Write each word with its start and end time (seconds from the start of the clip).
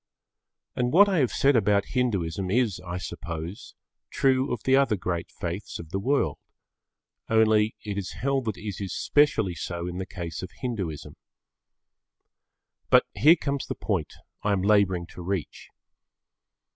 And 0.75 0.91
what 0.91 1.07
I 1.07 1.19
have 1.19 1.29
said 1.31 1.55
about 1.55 1.89
Hinduism 1.93 2.49
is, 2.49 2.79
I 2.79 2.97
suppose, 2.97 3.75
true 4.09 4.51
of 4.51 4.63
the 4.63 4.75
other 4.75 4.95
great 4.95 5.29
faiths 5.29 5.77
of 5.77 5.91
the 5.91 5.99
world, 5.99 6.39
only 7.29 7.75
it 7.83 7.99
is 7.99 8.13
held 8.13 8.45
that 8.45 8.57
it 8.57 8.81
is 8.83 8.95
specially 8.95 9.53
so 9.53 9.85
in 9.85 9.99
the 9.99 10.07
case 10.07 10.41
of 10.41 10.49
Hinduism. 10.61 11.17
But 12.89 13.05
here 13.13 13.35
comes 13.35 13.67
the 13.67 13.75
point 13.75 14.15
I 14.41 14.53
am 14.53 14.63
labouring 14.63 15.05
to 15.13 15.21
reach. 15.21 15.69